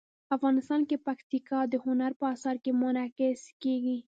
افغانستان 0.35 0.81
کې 0.89 1.03
پکتیکا 1.07 1.59
د 1.67 1.73
هنر 1.85 2.11
په 2.19 2.25
اثار 2.33 2.55
کې 2.63 2.71
منعکس 2.81 3.41
کېږي. 3.63 3.97